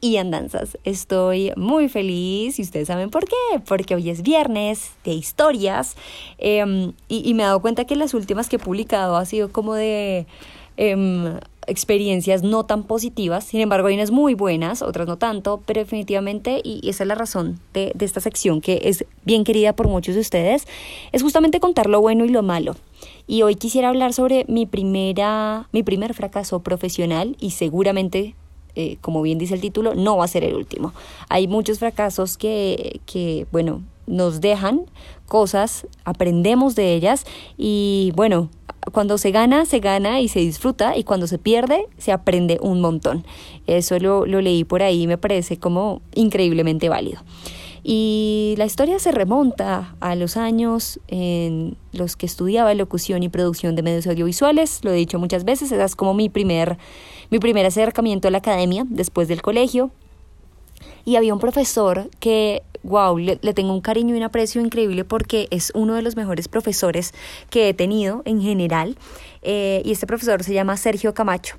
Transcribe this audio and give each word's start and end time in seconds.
y 0.00 0.18
andanzas. 0.18 0.78
Estoy 0.84 1.52
muy 1.56 1.88
feliz 1.88 2.58
y 2.58 2.62
ustedes 2.62 2.88
saben 2.88 3.10
por 3.10 3.24
qué, 3.24 3.60
porque 3.66 3.94
hoy 3.94 4.10
es 4.10 4.22
viernes 4.22 4.92
de 5.04 5.12
historias 5.12 5.96
em, 6.38 6.92
y, 7.08 7.32
me 7.34 7.42
he 7.42 7.46
dado 7.46 7.60
cuenta 7.60 7.84
que 7.84 7.96
las 7.96 8.14
últimas 8.14 8.48
que 8.48 8.56
he 8.56 8.58
publicado 8.58 9.16
ha 9.16 9.24
sido 9.24 9.50
como 9.50 9.74
de 9.74 10.26
em, 10.76 11.38
experiencias 11.66 12.42
no 12.42 12.64
tan 12.66 12.84
positivas, 12.84 13.44
sin 13.44 13.60
embargo 13.60 13.88
hay 13.88 13.94
unas 13.94 14.10
muy 14.10 14.34
buenas, 14.34 14.82
otras 14.82 15.06
no 15.08 15.16
tanto, 15.16 15.62
pero 15.66 15.80
definitivamente, 15.80 16.60
y 16.62 16.88
esa 16.88 17.04
es 17.04 17.08
la 17.08 17.14
razón 17.14 17.58
de, 17.72 17.92
de 17.94 18.04
esta 18.04 18.20
sección 18.20 18.60
que 18.60 18.82
es 18.84 19.04
bien 19.24 19.44
querida 19.44 19.74
por 19.74 19.88
muchos 19.88 20.14
de 20.14 20.20
ustedes, 20.20 20.66
es 21.12 21.22
justamente 21.22 21.58
contar 21.58 21.88
lo 21.88 22.00
bueno 22.00 22.24
y 22.24 22.28
lo 22.28 22.42
malo. 22.42 22.76
Y 23.26 23.42
hoy 23.42 23.56
quisiera 23.56 23.88
hablar 23.88 24.12
sobre 24.12 24.44
mi 24.46 24.66
primera, 24.66 25.68
mi 25.72 25.82
primer 25.82 26.14
fracaso 26.14 26.60
profesional 26.60 27.36
y 27.40 27.50
seguramente 27.50 28.34
eh, 28.76 28.98
como 29.00 29.22
bien 29.22 29.38
dice 29.38 29.54
el 29.54 29.60
título, 29.60 29.94
no 29.94 30.18
va 30.18 30.24
a 30.24 30.28
ser 30.28 30.44
el 30.44 30.54
último. 30.54 30.92
Hay 31.28 31.48
muchos 31.48 31.78
fracasos 31.78 32.36
que, 32.36 33.00
que, 33.06 33.46
bueno, 33.50 33.82
nos 34.06 34.40
dejan 34.40 34.82
cosas, 35.26 35.86
aprendemos 36.04 36.74
de 36.74 36.94
ellas 36.94 37.24
y 37.56 38.12
bueno, 38.14 38.50
cuando 38.92 39.18
se 39.18 39.32
gana, 39.32 39.66
se 39.66 39.80
gana 39.80 40.20
y 40.20 40.28
se 40.28 40.40
disfruta 40.40 40.96
y 40.96 41.04
cuando 41.04 41.26
se 41.26 41.38
pierde, 41.38 41.86
se 41.98 42.12
aprende 42.12 42.58
un 42.60 42.80
montón. 42.80 43.24
Eso 43.66 43.98
lo, 43.98 44.26
lo 44.26 44.40
leí 44.40 44.64
por 44.64 44.82
ahí 44.82 45.02
y 45.02 45.06
me 45.06 45.18
parece 45.18 45.58
como 45.58 46.02
increíblemente 46.14 46.88
válido. 46.88 47.20
Y 47.88 48.56
la 48.58 48.64
historia 48.64 48.98
se 48.98 49.12
remonta 49.12 49.94
a 50.00 50.16
los 50.16 50.36
años 50.36 50.98
en 51.06 51.76
los 51.92 52.16
que 52.16 52.26
estudiaba 52.26 52.74
locución 52.74 53.22
y 53.22 53.28
producción 53.28 53.76
de 53.76 53.84
medios 53.84 54.08
audiovisuales. 54.08 54.80
Lo 54.82 54.90
he 54.90 54.96
dicho 54.96 55.20
muchas 55.20 55.44
veces, 55.44 55.70
esa 55.70 55.84
es 55.84 55.94
como 55.94 56.12
mi 56.12 56.28
primer, 56.28 56.78
mi 57.30 57.38
primer 57.38 57.64
acercamiento 57.64 58.26
a 58.26 58.32
la 58.32 58.38
academia 58.38 58.84
después 58.88 59.28
del 59.28 59.40
colegio. 59.40 59.92
Y 61.04 61.14
había 61.14 61.32
un 61.32 61.38
profesor 61.38 62.10
que, 62.18 62.64
wow, 62.82 63.18
le, 63.18 63.36
tengo 63.36 63.72
un 63.72 63.82
cariño 63.82 64.16
y 64.16 64.18
un 64.18 64.24
aprecio 64.24 64.60
increíble 64.60 65.04
porque 65.04 65.46
es 65.52 65.70
uno 65.72 65.94
de 65.94 66.02
los 66.02 66.16
mejores 66.16 66.48
profesores 66.48 67.14
que 67.50 67.68
he 67.68 67.74
tenido 67.74 68.22
en 68.24 68.42
general. 68.42 68.98
Eh, 69.42 69.82
y 69.84 69.92
este 69.92 70.08
profesor 70.08 70.42
se 70.42 70.52
llama 70.52 70.76
Sergio 70.76 71.14
Camacho. 71.14 71.54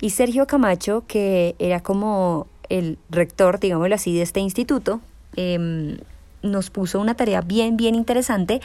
Y 0.00 0.10
Sergio 0.10 0.48
Camacho, 0.48 1.04
que 1.06 1.54
era 1.60 1.84
como 1.84 2.48
el 2.68 2.98
rector, 3.10 3.60
digámoslo 3.60 3.94
así, 3.94 4.16
de 4.16 4.22
este 4.22 4.40
instituto, 4.40 5.00
Em, 5.40 5.98
nos 6.42 6.70
puso 6.70 6.98
una 6.98 7.14
tarea 7.14 7.42
bien, 7.42 7.76
bien 7.76 7.94
interesante 7.94 8.60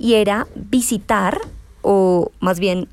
y 0.00 0.14
era 0.14 0.48
visitar 0.56 1.40
o 1.80 2.32
más 2.40 2.58
bien 2.58 2.88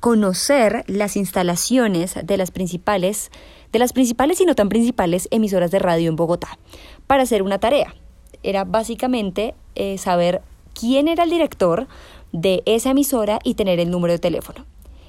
conocer 0.00 0.84
las 0.86 1.16
instalaciones 1.16 2.16
de 2.22 2.36
las 2.36 2.50
principales, 2.50 3.30
de 3.72 3.78
las 3.78 3.94
principales 3.94 4.42
y 4.42 4.44
no 4.44 4.54
tan 4.54 4.68
principales 4.68 5.26
emisoras 5.30 5.70
de 5.70 5.78
radio 5.78 6.10
en 6.10 6.16
Bogotá 6.16 6.58
para 7.06 7.22
hacer 7.22 7.42
una 7.42 7.58
tarea. 7.58 7.94
Era 8.42 8.64
básicamente 8.64 9.54
eh, 9.74 9.96
saber 9.96 10.42
quién 10.78 11.08
era 11.08 11.24
el 11.24 11.30
director 11.30 11.88
de 12.32 12.62
esa 12.66 12.90
emisora 12.90 13.38
y 13.42 13.54
tener 13.54 13.80
el 13.80 13.90
número 13.90 14.12
de 14.12 14.18
teléfono. 14.18 14.66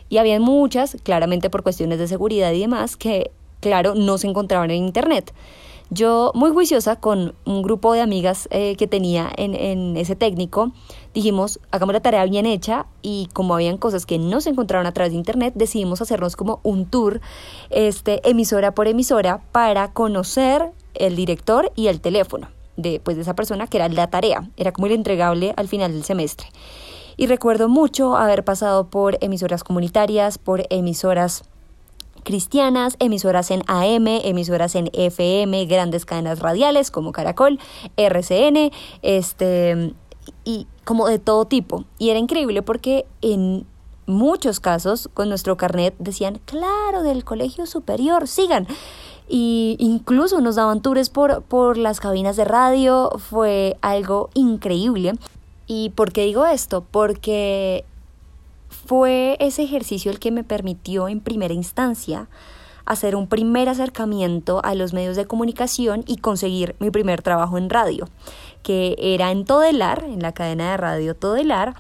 Y 0.08 0.20
había 0.20 0.40
muchas, 0.40 0.96
claramente 1.04 1.50
por 1.50 1.64
cuestiones 1.64 2.00
de 2.00 2.08
seguridad 2.08 2.54
y 2.54 2.62
demás, 2.62 2.96
que, 2.96 3.32
claro, 3.60 3.94
no 3.94 4.18
se 4.18 4.28
encontraban 4.28 4.72
en 4.72 4.86
Internet. 4.86 5.34
Yo, 5.90 6.32
muy 6.36 6.52
juiciosa, 6.52 6.98
con 6.98 7.34
un 7.46 7.62
grupo 7.62 7.94
de 7.94 8.02
amigas 8.02 8.50
eh, 8.52 8.76
que 8.76 8.88
tenía 8.88 9.32
en, 9.38 9.56
en, 9.56 9.96
ese 9.96 10.18
técnico, 10.18 10.74
dijimos, 11.14 11.60
hagamos 11.72 11.94
la 11.94 12.02
tarea 12.02 12.26
bien 12.26 12.46
hecha 12.46 12.88
y 13.02 13.30
como 13.32 13.54
habían 13.54 13.78
cosas 13.78 14.06
que 14.06 14.20
no 14.20 14.42
se 14.42 14.50
encontraron 14.50 14.86
a 14.86 14.92
través 14.92 15.14
de 15.14 15.18
internet, 15.18 15.54
decidimos 15.56 16.02
hacernos 16.02 16.36
como 16.36 16.60
un 16.64 16.86
tour, 16.88 17.22
este, 17.70 18.28
emisora 18.30 18.76
por 18.76 18.88
emisora, 18.88 19.42
para 19.54 19.94
conocer 19.94 20.72
el 20.94 21.16
director 21.16 21.72
y 21.76 21.88
el 21.88 22.02
teléfono 22.02 22.50
de, 22.76 23.00
pues, 23.00 23.16
de 23.16 23.24
esa 23.24 23.36
persona 23.36 23.68
que 23.68 23.78
era 23.78 23.88
la 23.88 24.10
tarea, 24.10 24.50
era 24.58 24.74
como 24.74 24.88
el 24.88 24.94
entregable 24.94 25.54
al 25.56 25.70
final 25.70 25.94
del 25.94 26.04
semestre. 26.04 26.48
Y 27.16 27.28
recuerdo 27.28 27.70
mucho 27.70 28.18
haber 28.18 28.44
pasado 28.44 28.90
por 28.90 29.18
emisoras 29.22 29.64
comunitarias, 29.64 30.38
por 30.38 30.66
emisoras 30.70 31.44
cristianas, 32.24 32.96
emisoras 33.00 33.52
en 33.52 33.64
AM, 33.68 34.08
emisoras 34.08 34.76
en 34.76 34.90
FM, 34.94 35.66
grandes 35.66 36.06
cadenas 36.06 36.40
radiales 36.40 36.92
como 36.92 37.12
Caracol, 37.12 37.60
RCN, 37.96 38.72
este, 39.02 39.94
y 40.44 40.68
como 40.84 41.08
de 41.08 41.20
todo 41.20 41.46
tipo. 41.46 41.86
Y 41.98 42.10
era 42.10 42.20
increíble 42.20 42.62
porque 42.62 43.06
en 43.22 43.66
muchos 44.06 44.60
casos 44.60 45.10
con 45.14 45.30
nuestro 45.30 45.58
carnet 45.58 45.94
decían, 46.00 46.40
claro, 46.46 47.04
del 47.04 47.24
colegio 47.24 47.66
superior, 47.66 48.28
sigan. 48.28 48.68
Y 49.30 49.76
incluso 49.80 50.40
nos 50.40 50.56
daban 50.56 50.82
tours 50.82 51.10
por, 51.10 51.44
por 51.44 51.78
las 51.78 52.00
cabinas 52.00 52.38
de 52.38 52.46
radio, 52.46 53.12
fue 53.18 53.78
algo 53.82 54.30
increíble. 54.34 55.14
¿Y 55.68 55.90
por 55.90 56.14
qué 56.14 56.24
digo 56.24 56.46
esto? 56.46 56.86
Porque 56.90 57.84
fue 58.70 59.38
ese 59.40 59.64
ejercicio 59.64 60.12
el 60.12 60.20
que 60.20 60.32
me 60.32 60.44
permitió 60.44 61.08
en 61.08 61.20
primera 61.20 61.54
instancia 61.54 62.28
hacer 62.86 63.16
un 63.16 63.28
primer 63.28 63.68
acercamiento 63.68 64.62
a 64.64 64.74
los 64.74 64.94
medios 64.94 65.18
de 65.18 65.26
comunicación 65.26 66.04
y 66.08 66.18
conseguir 66.18 66.76
mi 66.80 66.90
primer 66.90 67.22
trabajo 67.22 67.58
en 67.58 67.70
radio, 67.70 68.08
que 68.64 68.96
era 68.98 69.32
en 69.32 69.44
Todelar, 69.44 70.06
en 70.06 70.22
la 70.22 70.32
cadena 70.32 70.72
de 70.72 70.78
radio 70.78 71.14
Todelar, 71.14 71.76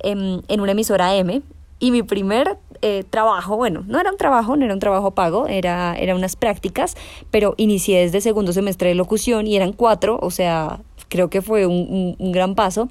en, 0.00 0.42
en 0.48 0.60
una 0.60 0.72
emisora 0.72 1.14
M. 1.14 1.42
Y 1.80 1.92
mi 1.92 2.02
primer 2.02 2.58
eh, 2.82 3.04
trabajo, 3.08 3.56
bueno, 3.56 3.84
no 3.86 4.00
era 4.00 4.10
un 4.10 4.16
trabajo, 4.16 4.56
no 4.56 4.64
era 4.64 4.74
un 4.74 4.80
trabajo 4.80 5.12
pago, 5.12 5.46
era, 5.46 5.96
era 5.96 6.16
unas 6.16 6.34
prácticas, 6.34 6.96
pero 7.30 7.54
inicié 7.56 8.00
desde 8.00 8.20
segundo 8.20 8.52
semestre 8.52 8.88
de 8.88 8.94
locución 8.96 9.46
y 9.46 9.54
eran 9.54 9.72
cuatro, 9.72 10.18
o 10.20 10.30
sea, 10.32 10.80
creo 11.08 11.30
que 11.30 11.42
fue 11.42 11.66
un, 11.66 12.16
gran 12.32 12.54
paso. 12.54 12.88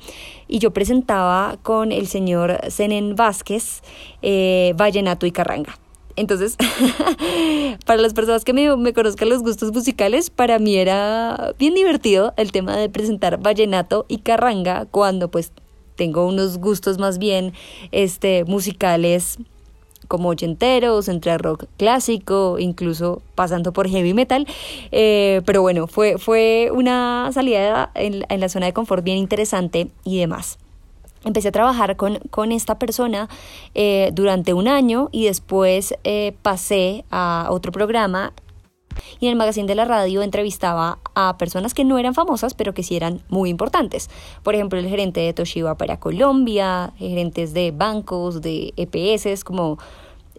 Y 0.48 0.60
yo 0.60 0.72
presentaba 0.72 1.58
con 1.64 1.92
el 1.92 2.08
señor 2.08 2.60
Zenén 2.70 3.16
Vázquez 3.16 3.82
eh, 4.22 4.74
Vallenato 4.76 5.26
y 5.26 5.32
Carranga. 5.32 5.78
Entonces, 6.16 6.58
para 7.86 8.02
las 8.02 8.14
personas 8.14 8.44
que 8.44 8.52
me, 8.52 8.76
me, 8.76 8.92
conozcan 8.92 9.30
los 9.30 9.44
gustos 9.44 9.72
musicales, 9.72 10.32
para 10.32 10.58
mí 10.58 10.76
era 10.76 11.54
bien 11.60 11.76
divertido 11.76 12.34
el 12.38 12.52
tema 12.52 12.76
de 12.76 12.90
presentar 12.90 13.40
vallenato 13.40 14.06
y 14.08 14.20
carranga 14.20 14.88
cuando 14.90 15.30
pues 15.30 15.52
tengo 15.96 16.26
unos 16.26 16.58
gustos 16.58 16.98
más 16.98 17.20
bien 17.20 17.54
este, 17.92 18.46
musicales 18.46 19.38
como 20.08 20.30
ochenteros, 20.30 21.08
entre 21.08 21.38
rock 21.38 21.66
clásico, 21.78 22.58
incluso 22.60 23.22
pasando 23.36 23.74
por 23.74 23.88
heavy 23.88 24.14
metal. 24.14 24.48
Eh, 24.92 25.42
pero 25.46 25.62
bueno, 25.62 25.88
fue, 25.88 26.18
fue 26.18 26.70
una 26.74 27.30
salida 27.34 27.92
en, 27.96 28.26
la 28.40 28.50
zona 28.50 28.68
de 28.68 28.74
confort 28.74 29.04
bien 29.04 29.18
interesante 29.18 29.90
y 30.04 30.20
demás. 30.20 30.58
Empecé 31.24 31.50
a 31.50 31.52
trabajar 31.52 31.98
con, 31.98 32.20
con 32.30 32.52
esta 32.52 32.80
persona 32.80 33.28
eh, 33.74 34.12
durante 34.14 34.54
un 34.54 34.68
año 34.68 35.10
y 35.12 35.26
después 35.26 35.96
eh, 36.04 36.34
pasé 36.42 37.04
a 37.10 37.48
otro 37.50 37.72
programa 37.72 38.34
y 39.20 39.26
en 39.28 39.32
el 39.32 39.38
magazine 39.38 39.68
de 39.68 39.76
la 39.76 39.86
radio 39.86 40.22
entrevistaba 40.22 41.00
a 41.16 41.38
personas 41.38 41.74
que 41.74 41.84
no 41.84 41.98
eran 41.98 42.14
famosas, 42.14 42.54
pero 42.54 42.74
que 42.74 42.84
sí 42.84 42.96
eran 42.96 43.22
muy 43.30 43.50
importantes. 43.50 44.10
Por 44.44 44.56
ejemplo, 44.56 44.80
el 44.80 44.88
gerente 44.88 45.22
de 45.22 45.34
Toshiba 45.34 45.76
para 45.76 46.00
Colombia, 46.00 46.94
gerentes 46.98 47.54
de 47.54 47.72
bancos, 47.72 48.42
de 48.42 48.74
EPS, 48.78 49.44
como 49.44 49.78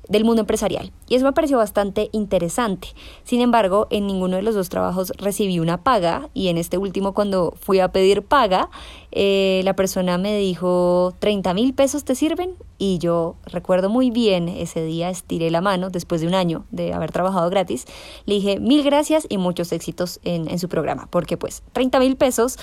del 0.08 0.24
mundo 0.24 0.40
empresarial. 0.40 0.90
Y 1.08 1.14
eso 1.14 1.24
me 1.24 1.32
pareció 1.32 1.58
bastante 1.58 2.08
interesante. 2.12 2.88
Sin 3.24 3.40
embargo, 3.40 3.86
en 3.90 4.06
ninguno 4.06 4.36
de 4.36 4.42
los 4.42 4.54
dos 4.54 4.68
trabajos 4.68 5.12
recibí 5.18 5.60
una 5.60 5.82
paga 5.82 6.28
y 6.34 6.48
en 6.48 6.58
este 6.58 6.78
último 6.78 7.14
cuando 7.14 7.54
fui 7.60 7.80
a 7.80 7.92
pedir 7.92 8.22
paga, 8.22 8.70
eh, 9.12 9.60
la 9.64 9.74
persona 9.74 10.18
me 10.18 10.36
dijo, 10.36 11.14
30 11.18 11.54
mil 11.54 11.74
pesos 11.74 12.04
te 12.04 12.14
sirven. 12.14 12.54
Y 12.78 12.98
yo 12.98 13.36
recuerdo 13.44 13.90
muy 13.90 14.10
bien 14.10 14.48
ese 14.48 14.82
día, 14.84 15.10
estiré 15.10 15.50
la 15.50 15.60
mano 15.60 15.90
después 15.90 16.20
de 16.20 16.26
un 16.26 16.34
año 16.34 16.64
de 16.70 16.92
haber 16.92 17.12
trabajado 17.12 17.50
gratis. 17.50 17.86
Le 18.24 18.36
dije, 18.36 18.60
mil 18.60 18.82
gracias 18.84 19.26
y 19.28 19.38
muchos 19.38 19.72
éxitos 19.72 20.20
en, 20.24 20.58
su 20.58 20.68
programa, 20.68 21.06
porque 21.10 21.36
pues 21.36 21.62
30 21.72 22.00
mil 22.00 22.16
pesos 22.16 22.58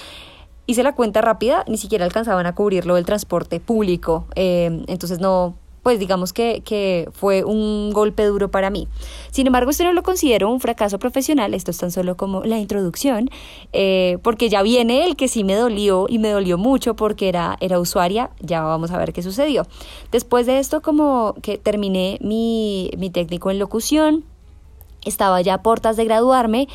hice 0.66 0.84
la 0.84 0.96
cuenta 0.96 1.22
rápida, 1.22 1.64
ni 1.68 1.78
siquiera 1.78 2.06
alcanzaban 2.06 2.46
a 2.46 2.56
cubrirlo 2.56 2.96
del 2.96 3.06
transporte 3.06 3.60
público, 3.60 4.26
eh, 4.36 4.84
entonces 4.88 5.20
no, 5.20 5.56
pues 5.86 6.00
digamos 6.00 6.34
que, 6.34 6.64
que, 6.66 7.08
fue 7.14 7.44
un 7.44 7.92
golpe 7.94 8.26
duro 8.26 8.50
para 8.50 8.72
mí. 8.72 8.88
Sin 9.30 9.46
embargo, 9.46 9.70
esto 9.70 9.84
no 9.84 9.94
lo 9.94 10.02
considero 10.02 10.50
un 10.50 10.60
fracaso 10.60 10.98
profesional, 10.98 11.54
esto 11.54 11.70
es 11.70 11.78
tan 11.78 11.92
solo 11.92 12.18
como 12.18 12.44
la 12.44 12.58
introducción, 12.58 13.30
eh, 13.72 14.18
porque 14.24 14.50
ya 14.50 14.64
viene 14.64 15.06
el 15.06 15.16
que 15.16 15.28
sí 15.28 15.44
me 15.44 15.54
dolió 15.54 16.08
y 16.10 16.18
me 16.18 16.30
dolió 16.30 16.58
mucho 16.58 16.96
porque 16.96 17.30
era, 17.30 17.56
era 17.60 17.80
usuaria, 17.80 18.32
ya 18.40 18.64
vamos 18.64 18.90
a 18.90 18.98
ver 18.98 19.14
qué 19.14 19.22
sucedió. 19.22 19.68
Después 20.12 20.48
de 20.48 20.58
esto, 20.58 20.82
como 20.82 21.36
que 21.44 21.60
terminé 21.60 22.18
mi, 22.20 22.90
mi 22.98 23.12
técnico 23.12 23.52
en 23.52 23.60
locución, 23.60 24.24
estaba 25.06 25.40
ya 25.42 25.54
a 25.54 25.62
puertas 25.62 25.98
de 25.98 26.06
graduarme 26.06 26.68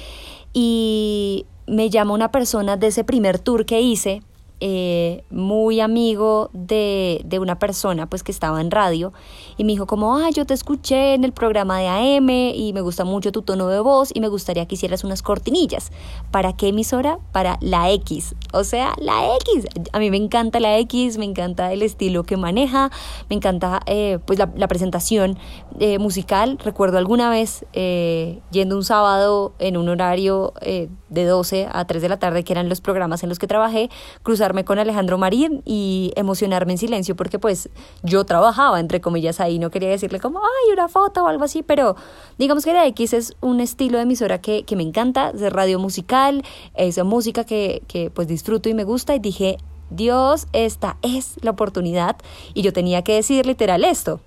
y 0.53 1.47
me 1.67 1.91
llamó 1.91 2.15
una 2.15 2.31
persona 2.31 2.77
de 2.77 2.87
ese 2.87 3.03
primer 3.03 3.41
tour 3.41 3.67
que 3.67 3.81
hice 3.81 4.23
eh, 4.62 5.25
muy 5.31 5.81
amigo 5.81 6.51
de, 6.53 7.23
de, 7.25 7.39
una 7.39 7.59
persona 7.59 8.07
pues 8.07 8.23
que 8.23 8.31
estaba 8.31 8.61
en 8.61 8.71
radio 8.71 9.15
y 9.57 9.65
me 9.65 9.73
dijo 9.73 9.87
como, 9.87 10.19
ah, 10.19 10.29
yo 10.29 10.45
te 10.45 10.53
escuché 10.53 11.15
en 11.15 11.25
el 11.25 11.33
programa 11.33 11.79
de 11.79 11.89
AM 11.89 12.29
y 12.29 12.73
me 12.75 12.83
gusta 12.83 13.05
mucho 13.05 13.33
tu 13.33 13.41
tono 13.41 13.69
de 13.69 13.81
voz 13.81 14.11
y 14.12 14.21
me 14.21 14.29
gustaría 14.29 14.67
que 14.67 14.75
hicieras 14.75 15.03
unas 15.03 15.23
cortinillas. 15.23 15.93
¿Para 16.31 16.53
qué 16.53 16.69
emisora? 16.69 17.19
Para 17.33 17.57
la 17.62 17.91
X. 17.91 18.35
O 18.53 18.65
sea, 18.65 18.93
la 18.99 19.35
X. 19.37 19.65
A 19.93 19.99
mí 19.99 20.11
me 20.11 20.19
encanta 20.19 20.61
la 20.61 20.77
X, 20.79 21.17
me 21.17 21.25
encanta 21.25 21.73
el 21.73 21.81
estilo 21.81 22.25
que 22.25 22.37
maneja, 22.37 22.91
me 23.31 23.37
encanta 23.37 23.81
eh, 23.87 24.19
pues 24.27 24.39
la, 24.39 24.69
presentación 24.69 25.39
eh, 25.79 25.99
musical. 25.99 26.59
Recuerdo 26.62 26.99
alguna 26.99 27.31
vez 27.31 27.65
yendo 27.73 28.77
un 28.77 28.85
sábado 28.85 29.55
en 29.59 29.79
un 29.79 29.89
horario 29.89 30.53
de 30.61 31.25
12 31.25 31.69
a 31.73 31.85
3 31.87 32.03
de 32.03 32.09
la 32.09 32.19
tarde, 32.19 32.45
que 32.45 32.53
eran 32.53 32.69
los 32.69 32.81
programas 32.81 33.23
en 33.23 33.29
los 33.29 33.39
que 33.39 33.47
trabajé, 33.47 33.91
cruzar 34.23 34.50
con 34.64 34.79
Alejandro 34.79 35.19
Marín 35.19 35.62
y 35.64 36.12
emocionarme 36.17 36.73
en 36.73 36.79
silencio 36.79 37.17
porque 37.17 37.38
pues 37.38 37.70
yo 38.02 38.25
trabajaba 38.25 38.81
entre 38.81 39.00
comillas 39.00 39.41
ahí, 39.41 39.58
no 39.58 39.70
quería 39.70 39.88
decirle 39.88 40.20
como, 40.20 40.41
ay, 40.41 40.73
una 40.73 40.88
foto 40.88 41.25
o 41.25 41.26
algo 41.26 41.44
así, 41.44 41.62
pero 41.62 41.97
digamos 42.38 42.64
que 42.64 42.73
la 42.73 42.87
X 42.87 43.12
es 43.12 43.37
un 43.41 43.61
estilo 43.61 43.99
de 43.99 44.05
emisora 44.05 44.41
que, 44.41 44.64
que 44.64 44.76
me 44.76 44.82
encanta, 44.82 45.32
de 45.32 45.50
radio 45.50 45.79
musical, 45.79 46.44
es 46.75 47.02
música 47.05 47.44
que, 47.44 47.82
que 47.88 48.11
pues 48.11 48.29
disfruto 48.29 48.69
y 48.69 48.75
me 48.75 48.85
gusta 48.85 49.14
y 49.14 49.19
dije, 49.19 49.58
Dios, 49.91 50.47
esta 50.52 50.97
es 51.02 51.35
la 51.43 51.50
oportunidad 51.50 52.17
y 52.55 52.62
yo 52.62 52.73
tenía 52.73 53.02
que 53.02 53.14
decir 53.14 53.47
literal 53.47 53.85
esto, 53.85 54.20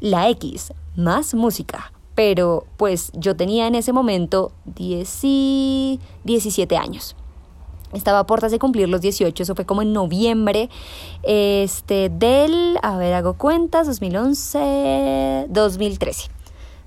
la 0.00 0.28
X, 0.30 0.72
más 0.96 1.34
música. 1.34 1.92
Pero 2.14 2.66
pues 2.76 3.12
yo 3.14 3.36
tenía 3.36 3.66
en 3.66 3.74
ese 3.74 3.92
momento 3.92 4.52
10 4.66 5.20
y 5.22 6.00
17 6.24 6.76
años. 6.76 7.16
Estaba 7.92 8.20
a 8.20 8.26
puertas 8.26 8.52
de 8.52 8.58
cumplir 8.58 8.88
los 8.88 9.00
18, 9.00 9.42
eso 9.42 9.54
fue 9.54 9.66
como 9.66 9.82
en 9.82 9.92
noviembre 9.92 10.68
este, 11.22 12.08
del, 12.08 12.78
a 12.82 12.96
ver, 12.96 13.14
hago 13.14 13.34
cuentas, 13.34 13.86
2011, 13.86 15.46
2013. 15.48 16.30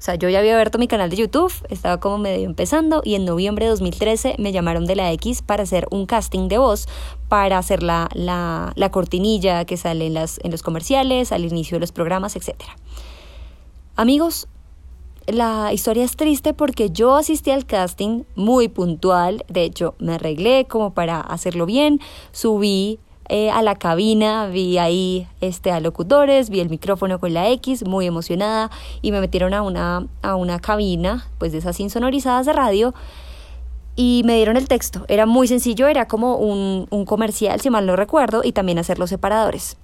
O 0.04 0.06
sea, 0.06 0.16
yo 0.16 0.28
ya 0.28 0.40
había 0.40 0.54
abierto 0.54 0.80
mi 0.80 0.90
canal 0.90 1.10
de 1.10 1.16
YouTube, 1.16 1.54
estaba 1.70 1.98
como 2.02 2.18
medio 2.18 2.46
empezando 2.46 3.02
y 3.06 3.16
en 3.16 3.24
noviembre 3.24 3.66
de 3.66 3.72
2013 3.72 4.36
me 4.38 4.52
llamaron 4.52 4.86
de 4.86 4.98
la 4.98 5.10
X 5.14 5.42
para 5.42 5.64
hacer 5.64 5.88
un 5.92 6.06
casting 6.08 6.50
de 6.50 6.58
voz, 6.58 6.90
para 7.30 7.58
hacer 7.58 7.84
la, 7.84 8.10
la, 8.14 8.74
la 8.76 8.92
cortinilla 8.92 9.64
que 9.64 9.78
sale 9.78 10.08
en, 10.08 10.16
las, 10.16 10.42
en 10.44 10.52
los 10.52 10.62
comerciales, 10.62 11.32
al 11.32 11.46
inicio 11.46 11.78
de 11.78 11.80
los 11.80 11.94
programas, 11.94 12.36
etc. 12.36 12.56
Amigos, 13.96 14.50
la 15.28 15.72
historia 15.74 16.04
es 16.04 16.16
triste 16.16 16.54
porque 16.54 16.90
yo 16.90 17.16
asistí 17.16 17.52
al 17.52 17.66
casting 17.66 18.24
muy 18.36 18.68
puntual, 18.68 19.46
de 19.48 19.64
hecho 19.64 19.96
me 20.00 20.16
arreglé 20.16 20.66
como 20.66 20.94
para 20.94 21.22
hacerlo 21.22 21.66
bien, 21.66 22.00
subí 22.32 23.00
eh, 23.30 23.50
a 23.50 23.62
la 23.62 23.76
cabina, 23.76 24.48
vi 24.48 24.78
ahí 24.78 25.28
este, 25.40 25.72
a 25.72 25.80
locutores, 25.80 26.50
vi 26.50 26.60
el 26.60 26.70
micrófono 26.70 27.20
con 27.20 27.34
la 27.34 27.50
X, 27.50 27.86
muy 27.88 28.06
emocionada, 28.06 28.70
y 29.02 29.12
me 29.12 29.22
metieron 29.22 29.54
a 29.54 29.62
una, 29.62 30.08
a 30.22 30.36
una 30.36 30.60
cabina, 30.60 31.28
pues 31.38 31.54
de 31.54 31.60
esas 31.60 31.80
insonorizadas 31.80 32.46
de 32.46 32.54
radio, 32.54 32.94
y 33.96 34.24
me 34.26 34.36
dieron 34.36 34.58
el 34.58 34.68
texto. 34.68 35.06
Era 35.08 35.26
muy 35.26 35.48
sencillo, 35.48 35.88
era 35.88 36.08
como 36.08 36.36
un, 36.36 36.88
un 36.90 37.06
comercial, 37.06 37.62
si 37.62 37.70
mal 37.70 37.86
no 37.86 37.96
recuerdo, 37.96 38.42
y 38.44 38.52
también 38.52 38.78
hacer 38.78 39.00
los 39.00 39.10
separadores. 39.10 39.78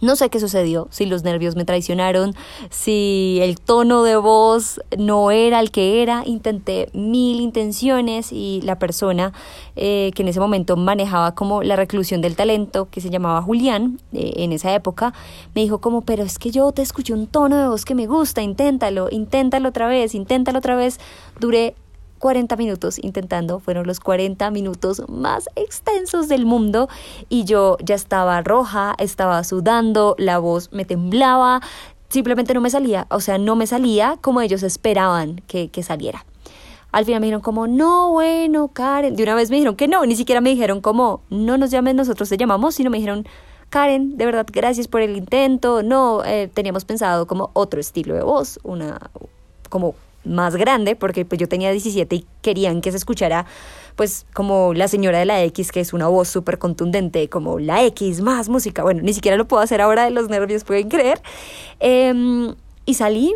No 0.00 0.16
sé 0.16 0.30
qué 0.30 0.40
sucedió, 0.40 0.88
si 0.90 1.04
los 1.04 1.24
nervios 1.24 1.56
me 1.56 1.66
traicionaron, 1.66 2.34
si 2.70 3.38
el 3.42 3.60
tono 3.60 4.02
de 4.02 4.16
voz 4.16 4.80
no 4.96 5.30
era 5.30 5.60
el 5.60 5.70
que 5.70 6.02
era. 6.02 6.22
Intenté 6.24 6.88
mil 6.94 7.40
intenciones 7.40 8.32
y 8.32 8.62
la 8.62 8.78
persona 8.78 9.32
eh, 9.76 10.10
que 10.14 10.22
en 10.22 10.28
ese 10.28 10.40
momento 10.40 10.76
manejaba 10.76 11.34
como 11.34 11.62
la 11.62 11.76
reclusión 11.76 12.22
del 12.22 12.34
talento, 12.34 12.88
que 12.90 13.00
se 13.02 13.10
llamaba 13.10 13.42
Julián, 13.42 13.98
eh, 14.12 14.32
en 14.36 14.52
esa 14.52 14.74
época, 14.74 15.12
me 15.54 15.60
dijo 15.62 15.78
como, 15.78 16.00
pero 16.00 16.22
es 16.22 16.38
que 16.38 16.50
yo 16.50 16.72
te 16.72 16.80
escuché 16.80 17.12
un 17.12 17.26
tono 17.26 17.56
de 17.56 17.68
voz 17.68 17.84
que 17.84 17.94
me 17.94 18.06
gusta, 18.06 18.40
inténtalo, 18.40 19.08
inténtalo 19.10 19.68
otra 19.68 19.86
vez, 19.86 20.14
inténtalo 20.14 20.58
otra 20.60 20.76
vez. 20.76 20.98
Duré 21.38 21.74
40 22.20 22.54
minutos 22.56 22.98
intentando, 23.02 23.58
fueron 23.58 23.86
los 23.86 23.98
40 23.98 24.50
minutos 24.50 25.02
más 25.08 25.48
extensos 25.56 26.28
del 26.28 26.44
mundo 26.46 26.88
y 27.28 27.44
yo 27.44 27.78
ya 27.82 27.94
estaba 27.96 28.42
roja, 28.42 28.94
estaba 28.98 29.42
sudando, 29.42 30.14
la 30.18 30.38
voz 30.38 30.70
me 30.70 30.84
temblaba, 30.84 31.62
simplemente 32.10 32.52
no 32.52 32.60
me 32.60 32.70
salía, 32.70 33.06
o 33.10 33.20
sea, 33.20 33.38
no 33.38 33.56
me 33.56 33.66
salía 33.66 34.18
como 34.20 34.42
ellos 34.42 34.62
esperaban 34.62 35.40
que, 35.46 35.70
saliera. 35.82 36.26
Al 36.92 37.06
final 37.06 37.20
me 37.20 37.26
dijeron 37.26 37.40
como, 37.40 37.66
no, 37.66 38.10
bueno, 38.10 38.68
Karen, 38.68 39.16
de 39.16 39.22
una 39.22 39.34
vez 39.34 39.48
me 39.48 39.56
dijeron 39.56 39.76
que 39.76 39.88
no, 39.88 40.04
ni 40.04 40.14
siquiera 40.14 40.42
me 40.42 40.50
dijeron 40.50 40.82
como, 40.82 41.22
no 41.30 41.56
nos 41.56 41.70
llamen, 41.70 41.96
nosotros 41.96 42.28
te 42.28 42.36
llamamos, 42.36 42.74
sino 42.74 42.90
me 42.90 42.98
dijeron, 42.98 43.26
Karen, 43.70 44.18
de 44.18 44.26
verdad, 44.26 44.46
gracias 44.52 44.88
por 44.88 45.00
el 45.00 45.16
intento, 45.16 45.82
no, 45.82 46.22
eh, 46.24 46.50
teníamos 46.52 46.84
pensado 46.84 47.26
como 47.26 47.50
otro 47.54 47.80
estilo 47.80 48.14
de 48.14 48.22
voz, 48.22 48.58
una, 48.62 49.10
como 49.70 49.94
más 50.24 50.56
grande, 50.56 50.96
porque 50.96 51.24
pues 51.24 51.38
yo 51.38 51.48
tenía 51.48 51.70
17 51.70 52.14
y 52.14 52.26
querían 52.42 52.80
que 52.80 52.90
se 52.90 52.96
escuchara 52.96 53.46
pues 53.96 54.26
como 54.32 54.72
la 54.72 54.88
señora 54.88 55.18
de 55.18 55.24
la 55.24 55.42
X, 55.44 55.72
que 55.72 55.80
es 55.80 55.92
una 55.92 56.08
voz 56.08 56.28
súper 56.28 56.58
contundente, 56.58 57.28
como 57.28 57.58
la 57.58 57.84
X, 57.84 58.22
más 58.22 58.48
música. 58.48 58.82
Bueno, 58.82 59.02
ni 59.02 59.12
siquiera 59.12 59.36
lo 59.36 59.46
puedo 59.46 59.62
hacer 59.62 59.80
ahora 59.80 60.04
de 60.04 60.10
los 60.10 60.28
nervios, 60.28 60.64
pueden 60.64 60.88
creer. 60.88 61.20
Em, 61.80 62.54
y 62.86 62.94
salí, 62.94 63.34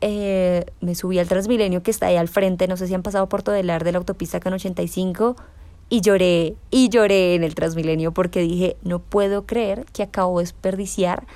eh, 0.00 0.66
me 0.80 0.94
subí 0.94 1.18
al 1.18 1.26
Transmilenio 1.26 1.82
que 1.82 1.90
está 1.90 2.06
ahí 2.06 2.16
al 2.16 2.28
frente, 2.28 2.68
no 2.68 2.76
sé 2.76 2.86
si 2.86 2.94
han 2.94 3.02
pasado 3.02 3.28
por 3.28 3.42
Todelar 3.42 3.82
de 3.82 3.92
la 3.92 3.98
autopista 3.98 4.38
Can 4.40 4.52
85, 4.52 5.36
y 5.88 6.00
lloré, 6.00 6.54
y 6.70 6.88
lloré 6.88 7.34
en 7.34 7.44
el 7.44 7.54
Transmilenio 7.54 8.12
porque 8.12 8.40
dije, 8.40 8.76
no 8.82 8.98
puedo 8.98 9.46
creer 9.46 9.84
que 9.92 10.02
acabo 10.02 10.38
de 10.38 10.44
desperdiciar 10.44 11.26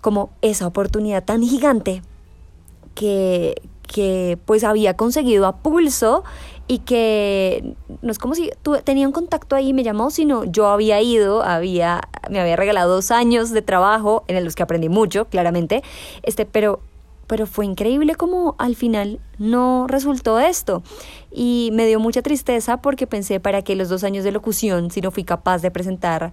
como 0.00 0.30
esa 0.40 0.66
oportunidad 0.66 1.24
tan 1.24 1.42
gigante 1.42 2.02
que, 2.94 3.62
que 3.92 4.38
pues 4.46 4.64
había 4.64 4.96
conseguido 4.96 5.46
a 5.46 5.58
pulso 5.58 6.24
y 6.66 6.78
que 6.78 7.74
no 8.00 8.10
es 8.10 8.18
como 8.18 8.34
si 8.34 8.50
tenía 8.84 9.06
un 9.06 9.12
contacto 9.12 9.54
ahí 9.54 9.68
y 9.68 9.72
me 9.74 9.82
llamó, 9.82 10.10
sino 10.10 10.44
yo 10.44 10.68
había 10.68 11.00
ido, 11.02 11.42
había, 11.42 12.00
me 12.30 12.40
había 12.40 12.56
regalado 12.56 12.94
dos 12.94 13.10
años 13.10 13.50
de 13.50 13.62
trabajo 13.62 14.24
en 14.28 14.42
los 14.44 14.54
que 14.54 14.62
aprendí 14.62 14.88
mucho, 14.88 15.26
claramente, 15.26 15.82
este, 16.22 16.46
pero, 16.46 16.80
pero 17.26 17.46
fue 17.46 17.66
increíble 17.66 18.14
como 18.14 18.54
al 18.58 18.74
final 18.74 19.20
no 19.38 19.86
resultó 19.88 20.40
esto. 20.40 20.82
Y 21.30 21.70
me 21.72 21.86
dio 21.86 22.00
mucha 22.00 22.22
tristeza 22.22 22.78
porque 22.78 23.06
pensé 23.06 23.40
para 23.40 23.62
qué 23.62 23.76
los 23.76 23.88
dos 23.88 24.04
años 24.04 24.24
de 24.24 24.32
locución 24.32 24.90
si 24.90 25.00
no 25.00 25.10
fui 25.10 25.24
capaz 25.24 25.60
de 25.60 25.70
presentar 25.70 26.32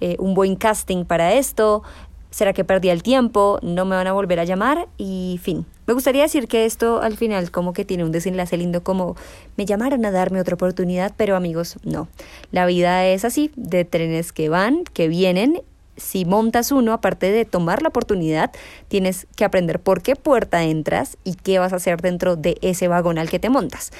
eh, 0.00 0.16
un 0.18 0.34
buen 0.34 0.56
casting 0.56 1.04
para 1.04 1.34
esto, 1.34 1.82
¿Será 2.30 2.52
que 2.52 2.64
perdí 2.64 2.90
el 2.90 3.02
tiempo? 3.02 3.58
¿No 3.62 3.84
me 3.84 3.96
van 3.96 4.06
a 4.06 4.12
volver 4.12 4.38
a 4.38 4.44
llamar? 4.44 4.88
Y 4.96 5.40
fin. 5.42 5.66
Me 5.86 5.94
gustaría 5.94 6.22
decir 6.22 6.46
que 6.46 6.64
esto 6.64 7.02
al 7.02 7.16
final 7.16 7.50
como 7.50 7.72
que 7.72 7.84
tiene 7.84 8.04
un 8.04 8.12
desenlace 8.12 8.56
lindo 8.56 8.84
como 8.84 9.16
me 9.56 9.66
llamaron 9.66 10.04
a 10.06 10.12
darme 10.12 10.40
otra 10.40 10.54
oportunidad, 10.54 11.12
pero 11.16 11.34
amigos, 11.34 11.76
no. 11.82 12.06
La 12.52 12.66
vida 12.66 13.04
es 13.06 13.24
así, 13.24 13.50
de 13.56 13.84
trenes 13.84 14.32
que 14.32 14.48
van, 14.48 14.84
que 14.84 15.08
vienen. 15.08 15.60
Si 15.96 16.24
montas 16.24 16.70
uno, 16.70 16.92
aparte 16.92 17.32
de 17.32 17.44
tomar 17.44 17.82
la 17.82 17.88
oportunidad, 17.88 18.52
tienes 18.86 19.26
que 19.36 19.44
aprender 19.44 19.80
por 19.80 20.00
qué 20.00 20.14
puerta 20.14 20.62
entras 20.62 21.18
y 21.24 21.34
qué 21.34 21.58
vas 21.58 21.72
a 21.72 21.76
hacer 21.76 22.00
dentro 22.00 22.36
de 22.36 22.56
ese 22.62 22.86
vagón 22.86 23.18
al 23.18 23.28
que 23.28 23.40
te 23.40 23.50
montas. 23.50 23.90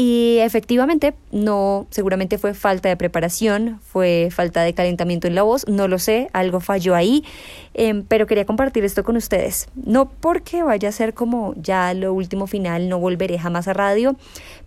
Y 0.00 0.38
efectivamente, 0.38 1.14
no, 1.32 1.88
seguramente 1.90 2.38
fue 2.38 2.54
falta 2.54 2.88
de 2.88 2.96
preparación, 2.96 3.80
fue 3.82 4.28
falta 4.30 4.62
de 4.62 4.72
calentamiento 4.72 5.26
en 5.26 5.34
la 5.34 5.42
voz, 5.42 5.66
no 5.66 5.88
lo 5.88 5.98
sé, 5.98 6.28
algo 6.32 6.60
falló 6.60 6.94
ahí, 6.94 7.24
em, 7.74 8.04
pero 8.04 8.28
quería 8.28 8.44
compartir 8.44 8.84
esto 8.84 9.02
con 9.02 9.16
ustedes. 9.16 9.66
No 9.74 10.08
porque 10.08 10.62
vaya 10.62 10.90
a 10.90 10.92
ser 10.92 11.14
como 11.14 11.52
ya 11.56 11.94
lo 11.94 12.12
último 12.12 12.46
final, 12.46 12.88
no 12.88 13.00
volveré 13.00 13.40
jamás 13.40 13.66
a 13.66 13.72
radio, 13.72 14.14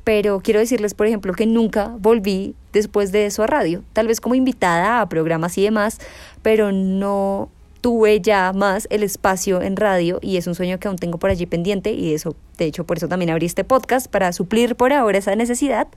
pero 0.04 0.42
quiero 0.42 0.60
decirles, 0.60 0.94
por 0.96 1.08
ejemplo, 1.08 1.32
que 1.32 1.46
nunca 1.46 1.96
volví 1.98 2.54
después 2.74 3.14
de 3.14 3.28
eso 3.28 3.44
a 3.44 3.48
radio, 3.48 3.86
tal 3.94 4.08
vez 4.08 4.20
como 4.20 4.36
invitada 4.36 5.00
a 5.00 5.08
programas 5.08 5.58
y 5.58 5.64
demás, 5.64 6.00
pero 6.42 6.74
no 6.74 7.48
tuve 7.82 8.22
ya 8.22 8.54
más 8.54 8.88
el 8.92 9.04
espacio 9.04 9.62
en 9.62 9.76
radio 9.76 10.20
y 10.22 10.38
es 10.38 10.48
un 10.48 10.56
sueño 10.56 10.80
que 10.80 10.88
aún 10.88 10.98
tengo 10.98 11.18
por 11.18 11.30
allí 11.30 11.46
pendiente 11.46 11.92
y 11.92 12.14
eso, 12.14 12.36
de 12.58 12.66
hecho, 12.66 12.86
por 12.86 12.98
eso 12.98 13.08
también 13.08 13.32
abrí 13.32 13.48
este 13.48 13.64
podcast 13.64 14.08
para 14.08 14.32
suplir 14.32 14.76
por 14.76 14.94
ahora 14.94 15.18
esa 15.18 15.36
necesidad. 15.36 15.88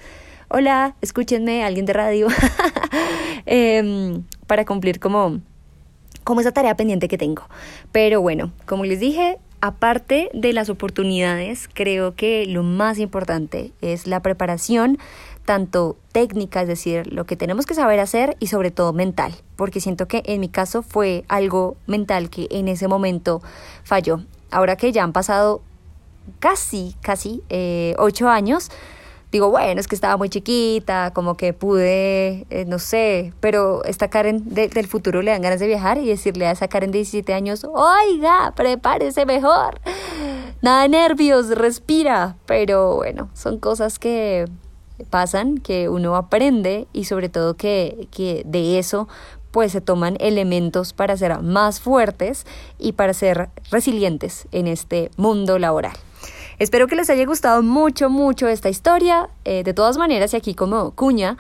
Hola, 0.48 0.96
escúchenme, 1.00 1.64
alguien 1.64 1.86
de 1.86 1.92
radio, 1.92 2.28
em, 3.46 4.24
para 4.46 4.64
cumplir 4.64 4.98
como 4.98 5.40
como 6.24 6.40
esa 6.40 6.52
tarea 6.52 6.74
pendiente 6.74 7.06
que 7.06 7.18
tengo. 7.18 7.42
Pero 7.92 8.22
bueno, 8.22 8.50
como 8.66 8.84
les 8.84 8.98
dije, 8.98 9.36
aparte 9.60 10.30
de 10.32 10.52
las 10.52 10.70
oportunidades, 10.70 11.68
creo 11.72 12.14
que 12.14 12.46
lo 12.46 12.62
más 12.62 12.98
importante 12.98 13.72
es 13.82 14.06
la 14.06 14.20
preparación, 14.20 14.98
tanto 15.44 15.96
técnica, 16.12 16.62
es 16.62 16.68
decir, 16.68 17.12
lo 17.12 17.26
que 17.26 17.36
tenemos 17.36 17.66
que 17.66 17.74
saber 17.74 18.00
hacer 18.00 18.36
y 18.40 18.46
sobre 18.46 18.70
todo 18.70 18.92
mental, 18.92 19.34
porque 19.56 19.80
siento 19.80 20.08
que 20.08 20.22
en 20.26 20.40
mi 20.40 20.48
caso 20.48 20.82
fue 20.82 21.24
algo 21.28 21.76
mental 21.86 22.30
que 22.30 22.48
en 22.50 22.68
ese 22.68 22.88
momento 22.88 23.42
falló. 23.82 24.20
Ahora 24.50 24.76
que 24.76 24.92
ya 24.92 25.02
han 25.02 25.12
pasado 25.12 25.62
casi, 26.38 26.94
casi 27.02 27.42
eh, 27.48 27.94
ocho 27.98 28.28
años, 28.28 28.70
digo, 29.34 29.50
bueno, 29.50 29.80
es 29.80 29.88
que 29.88 29.96
estaba 29.96 30.16
muy 30.16 30.28
chiquita, 30.28 31.10
como 31.12 31.36
que 31.36 31.52
pude, 31.52 32.46
eh, 32.50 32.64
no 32.68 32.78
sé, 32.78 33.32
pero 33.40 33.84
esta 33.84 34.08
Karen 34.08 34.44
del 34.46 34.86
futuro 34.86 35.22
le 35.22 35.32
dan 35.32 35.42
ganas 35.42 35.58
de 35.58 35.66
viajar 35.66 35.98
y 35.98 36.06
decirle 36.06 36.46
a 36.46 36.52
esa 36.52 36.68
Karen 36.68 36.92
de 36.92 36.98
17 36.98 37.34
años, 37.34 37.64
oiga, 37.64 38.52
prepárese 38.54 39.26
mejor, 39.26 39.80
nada 40.62 40.86
nervios, 40.86 41.48
respira, 41.48 42.36
pero 42.46 42.94
bueno, 42.94 43.28
son 43.34 43.58
cosas 43.58 43.98
que 43.98 44.46
pasan, 45.10 45.58
que 45.58 45.88
uno 45.88 46.16
aprende 46.16 46.86
y 46.92 47.04
sobre 47.04 47.28
todo 47.28 47.54
que, 47.54 48.08
que 48.10 48.42
de 48.46 48.78
eso 48.78 49.08
pues 49.50 49.70
se 49.70 49.80
toman 49.80 50.16
elementos 50.18 50.92
para 50.92 51.16
ser 51.16 51.40
más 51.40 51.80
fuertes 51.80 52.44
y 52.76 52.92
para 52.92 53.14
ser 53.14 53.50
resilientes 53.70 54.48
en 54.50 54.66
este 54.66 55.12
mundo 55.16 55.60
laboral. 55.60 55.92
Espero 56.58 56.86
que 56.86 56.96
les 56.96 57.10
haya 57.10 57.24
gustado 57.24 57.62
mucho, 57.62 58.10
mucho 58.10 58.48
esta 58.48 58.68
historia. 58.68 59.28
Eh, 59.44 59.62
de 59.62 59.74
todas 59.74 59.96
maneras, 59.96 60.34
y 60.34 60.36
aquí 60.36 60.54
como 60.54 60.92
cuña, 60.92 61.36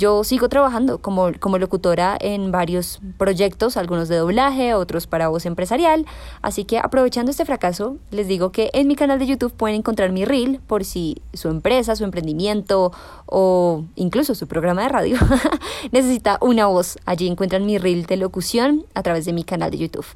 yo 0.00 0.24
sigo 0.24 0.48
trabajando 0.48 0.98
como, 0.98 1.30
como 1.38 1.58
locutora 1.58 2.16
en 2.18 2.50
varios 2.50 3.00
proyectos, 3.18 3.76
algunos 3.76 4.08
de 4.08 4.16
doblaje, 4.16 4.72
otros 4.72 5.06
para 5.06 5.28
voz 5.28 5.44
empresarial. 5.44 6.06
Así 6.40 6.64
que 6.64 6.78
aprovechando 6.78 7.30
este 7.30 7.44
fracaso, 7.44 7.98
les 8.10 8.26
digo 8.26 8.50
que 8.50 8.70
en 8.72 8.88
mi 8.88 8.96
canal 8.96 9.18
de 9.18 9.26
YouTube 9.26 9.52
pueden 9.52 9.76
encontrar 9.76 10.10
mi 10.10 10.24
reel 10.24 10.58
por 10.66 10.86
si 10.86 11.20
su 11.34 11.48
empresa, 11.48 11.96
su 11.96 12.04
emprendimiento 12.04 12.92
o 13.26 13.84
incluso 13.94 14.34
su 14.34 14.46
programa 14.46 14.82
de 14.82 14.88
radio 14.88 15.18
necesita 15.92 16.38
una 16.40 16.66
voz. 16.66 16.96
Allí 17.04 17.28
encuentran 17.28 17.66
mi 17.66 17.76
reel 17.76 18.06
de 18.06 18.16
locución 18.16 18.86
a 18.94 19.02
través 19.02 19.26
de 19.26 19.34
mi 19.34 19.44
canal 19.44 19.70
de 19.70 19.78
YouTube. 19.78 20.06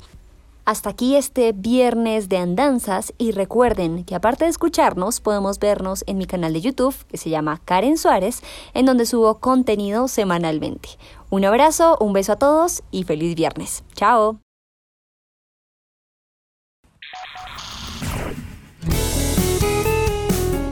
Hasta 0.65 0.91
aquí 0.91 1.17
este 1.17 1.53
viernes 1.53 2.31
de 2.31 2.39
andanzas 2.39 3.13
y 3.19 3.33
recuerden 3.33 4.05
que 4.05 4.15
aparte 4.15 4.45
de 4.45 4.51
escucharnos 4.51 5.21
podemos 5.21 5.59
vernos 5.59 6.05
en 6.07 6.17
mi 6.17 6.27
canal 6.27 6.55
de 6.55 6.63
YouTube 6.63 6.95
que 7.07 7.19
se 7.19 7.29
llama 7.29 7.61
Karen 7.67 7.99
Suárez 7.99 8.43
en 8.73 8.87
donde 8.87 9.05
subo 9.05 9.41
contenido 9.41 10.09
semanalmente. 10.09 10.89
Un 11.29 11.45
abrazo, 11.45 11.99
un 12.01 12.15
beso 12.15 12.33
a 12.33 12.37
todos 12.37 12.83
y 12.91 13.05
feliz 13.05 13.35
viernes. 13.35 13.85
Chao. 13.95 14.39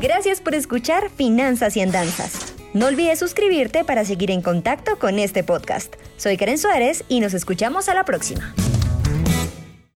Gracias 0.00 0.40
por 0.40 0.54
escuchar 0.54 1.10
Finanzas 1.10 1.76
y 1.76 1.82
Andanzas. 1.82 2.54
No 2.72 2.86
olvides 2.86 3.18
suscribirte 3.18 3.84
para 3.84 4.06
seguir 4.06 4.30
en 4.30 4.40
contacto 4.40 4.98
con 4.98 5.18
este 5.18 5.44
podcast. 5.44 5.94
Soy 6.16 6.38
Karen 6.38 6.58
Suárez 6.58 7.04
y 7.08 7.20
nos 7.20 7.34
escuchamos 7.34 7.90
a 7.90 7.94
la 7.94 8.04
próxima. 8.04 8.54